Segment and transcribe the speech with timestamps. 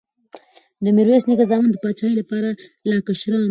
[0.83, 2.49] د میرویس نیکه زامن د پاچاهۍ لپاره
[2.89, 3.49] لا کشران وو.